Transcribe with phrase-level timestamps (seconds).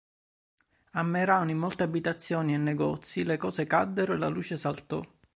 [0.93, 4.99] A Merano in molte abitazioni e negozi le cose caddero e la luce saltò.